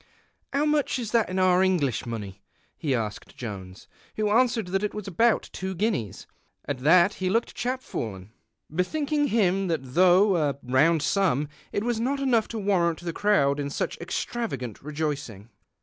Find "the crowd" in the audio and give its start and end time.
13.01-13.59